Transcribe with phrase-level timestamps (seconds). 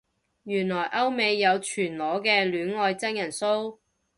[0.45, 3.77] 原來歐美有全裸嘅戀愛真人騷